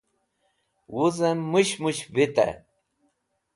Wuzem 0.93 1.39
Mushmush 1.51 2.01
Vitey 2.15 2.53